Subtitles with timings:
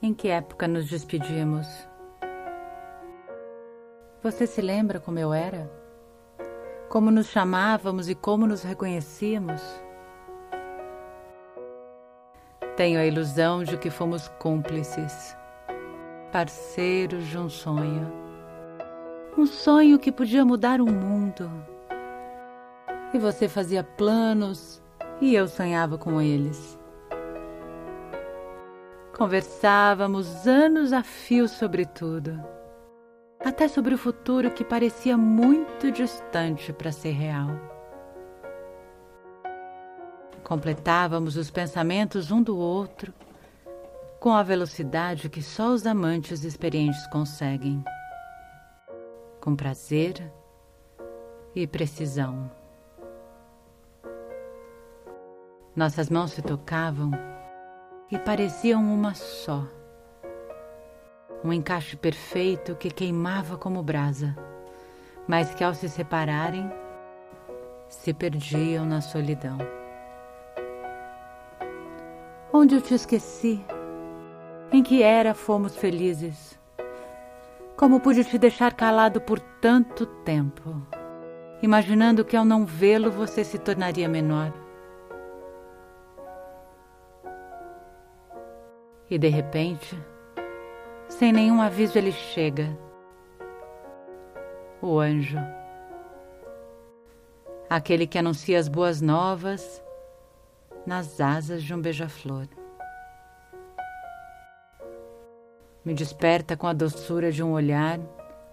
[0.00, 1.66] Em que época nos despedimos?
[4.22, 5.68] Você se lembra como eu era?
[6.88, 9.60] Como nos chamávamos e como nos reconhecíamos?
[12.76, 15.36] Tenho a ilusão de que fomos cúmplices,
[16.30, 18.06] parceiros de um sonho.
[19.36, 21.50] Um sonho que podia mudar o mundo.
[23.12, 24.80] E você fazia planos
[25.20, 26.77] e eu sonhava com eles.
[29.18, 32.40] Conversávamos anos a fio sobre tudo,
[33.44, 37.48] até sobre o futuro que parecia muito distante para ser real.
[40.44, 43.12] Completávamos os pensamentos um do outro
[44.20, 47.82] com a velocidade que só os amantes experientes conseguem,
[49.40, 50.32] com prazer
[51.56, 52.48] e precisão.
[55.74, 57.10] Nossas mãos se tocavam
[58.10, 59.66] e pareciam uma só.
[61.44, 64.34] Um encaixe perfeito que queimava como brasa,
[65.26, 66.70] mas que ao se separarem,
[67.88, 69.58] se perdiam na solidão.
[72.52, 73.64] Onde eu te esqueci?
[74.72, 76.58] Em que era fomos felizes?
[77.76, 80.82] Como pude te deixar calado por tanto tempo,
[81.62, 84.52] imaginando que ao não vê-lo você se tornaria menor?
[89.10, 89.96] E de repente,
[91.08, 92.76] sem nenhum aviso, ele chega.
[94.82, 95.38] O anjo.
[97.70, 99.82] Aquele que anuncia as boas novas
[100.86, 102.46] nas asas de um beija-flor.
[105.84, 107.98] Me desperta com a doçura de um olhar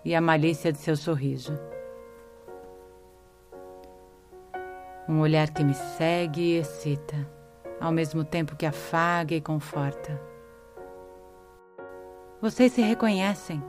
[0.06, 1.58] e a malícia de seu sorriso.
[5.08, 7.16] Um olhar que me segue e excita,
[7.80, 10.35] ao mesmo tempo que afaga e conforta.
[12.46, 13.60] Vocês se reconhecem.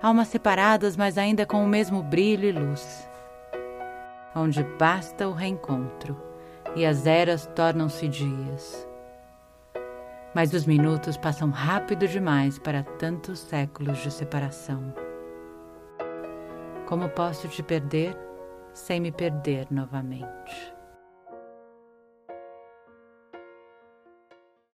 [0.00, 3.06] Almas separadas, mas ainda com o mesmo brilho e luz.
[4.34, 6.16] Onde basta o reencontro
[6.74, 8.88] e as eras tornam-se dias.
[10.34, 14.94] Mas os minutos passam rápido demais para tantos séculos de separação.
[16.86, 18.16] Como posso te perder
[18.72, 20.79] sem me perder novamente?